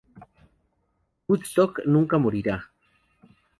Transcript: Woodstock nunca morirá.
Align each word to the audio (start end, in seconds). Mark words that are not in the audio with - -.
Woodstock 1.27 1.83
nunca 1.85 2.17
morirá. 2.17 2.71